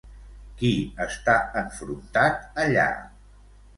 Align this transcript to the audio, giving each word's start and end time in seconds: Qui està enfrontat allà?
Qui 0.61 0.69
està 1.05 1.35
enfrontat 1.61 2.43
allà? 2.65 2.89